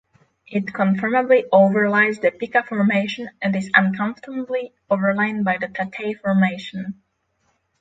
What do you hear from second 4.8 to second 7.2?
overlain by the Tatei Formation.